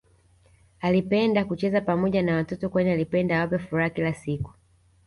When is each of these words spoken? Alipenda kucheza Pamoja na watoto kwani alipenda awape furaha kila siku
Alipenda 0.79 1.45
kucheza 1.45 1.81
Pamoja 1.81 2.21
na 2.21 2.35
watoto 2.35 2.69
kwani 2.69 2.89
alipenda 2.89 3.37
awape 3.39 3.59
furaha 3.59 3.89
kila 3.89 4.13
siku 4.13 4.53